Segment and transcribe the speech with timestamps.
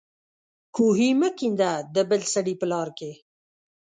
[0.75, 3.11] کوهي مه کېنده د بل سړي په لار کې